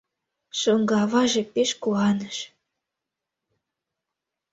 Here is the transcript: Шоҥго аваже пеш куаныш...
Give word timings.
Шоҥго 0.59 0.95
аваже 1.03 1.43
пеш 1.53 1.69
куаныш... 1.81 2.37